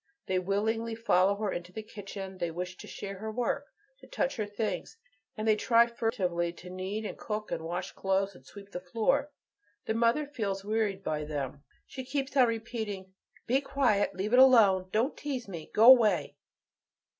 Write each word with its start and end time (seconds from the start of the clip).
They 0.25 0.39
willingly 0.39 0.95
follow 0.95 1.35
her 1.35 1.51
into 1.51 1.71
the 1.71 1.83
kitchen, 1.83 2.39
they 2.39 2.49
wish 2.49 2.75
to 2.77 2.87
share 2.87 3.19
her 3.19 3.31
work, 3.31 3.67
to 3.99 4.07
touch 4.07 4.35
her 4.37 4.47
things, 4.47 4.97
and 5.37 5.47
they 5.47 5.55
try 5.55 5.85
furtively 5.85 6.51
to 6.53 6.71
knead 6.71 7.05
and 7.05 7.19
cook 7.19 7.51
and 7.51 7.61
wash 7.63 7.91
clothes, 7.91 8.33
and 8.33 8.43
sweep 8.43 8.71
the 8.71 8.79
floor. 8.79 9.29
The 9.85 9.93
mother 9.93 10.25
feels 10.25 10.65
wearied 10.65 11.03
by 11.03 11.25
them; 11.25 11.63
she 11.85 12.03
keeps 12.03 12.35
on 12.35 12.47
repeating, 12.47 13.13
"Be 13.45 13.61
quiet; 13.61 14.15
leave 14.15 14.33
it 14.33 14.39
alone. 14.39 14.89
Don't 14.91 15.15
tease 15.15 15.47
me. 15.47 15.69
Go 15.71 15.91
away." 15.91 16.35